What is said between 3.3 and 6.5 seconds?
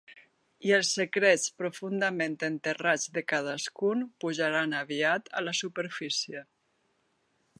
cadascun pujaran aviat a la superfície.